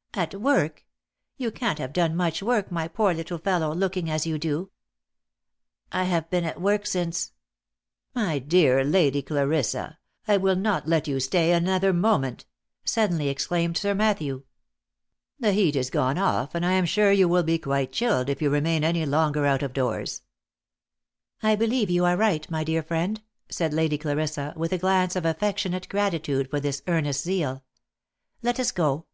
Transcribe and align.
"At 0.14 0.34
work! 0.34 0.84
You 1.36 1.52
can't 1.52 1.78
have 1.78 1.92
done 1.92 2.16
much 2.16 2.42
work, 2.42 2.72
my 2.72 2.88
poor 2.88 3.14
little 3.14 3.38
fellow, 3.38 3.72
looking 3.72 4.10
as 4.10 4.26
you 4.26 4.36
do."" 4.36 4.72
I 5.92 6.02
have 6.02 6.28
been 6.28 6.42
at 6.42 6.60
work 6.60 6.86
since" 6.86 7.30
—"My 8.12 8.44
"ear 8.50 8.82
Lady 8.82 9.22
Clarissa, 9.22 10.00
I 10.26 10.32
really 10.32 10.42
will 10.42 10.56
not 10.56 10.88
let 10.88 11.06
you 11.06 11.20
stay 11.20 11.52
another 11.52 11.92
moment," 11.92 12.46
suddenly 12.84 13.28
exclaimed 13.28 13.76
Sir 13.76 13.94
Matthew. 13.94 14.42
'«The 15.38 15.52
heat 15.52 15.76
is 15.76 15.88
gone 15.88 16.16
OF 16.16 16.16
MICHAEL 16.16 16.24
ARMSTRONG. 16.24 16.50
21 16.50 16.50
off, 16.50 16.54
and 16.56 16.66
I 16.66 16.72
am 16.72 16.84
sure 16.84 17.12
you 17.12 17.28
will 17.28 17.44
be 17.44 17.58
quite 17.60 17.92
chilled 17.92 18.28
if 18.28 18.42
you 18.42 18.50
remain 18.50 18.82
any 18.82 19.06
longer 19.06 19.46
out. 19.46 19.62
of 19.62 19.72
doors."" 19.72 20.22
I 21.44 21.54
believe 21.54 21.90
you 21.90 22.04
are 22.04 22.16
right, 22.16 22.50
my 22.50 22.64
dear 22.64 22.82
friend," 22.82 23.22
said 23.48 23.72
Lady 23.72 23.98
Clarissa, 23.98 24.52
with 24.56 24.72
a 24.72 24.78
glance 24.78 25.14
of 25.14 25.24
affectionate 25.24 25.88
gratitude 25.88 26.50
for 26.50 26.58
this 26.58 26.82
earnest 26.88 27.22
zeal." 27.22 27.62
Let 28.42 28.58
us 28.58 28.72
go. 28.72 29.06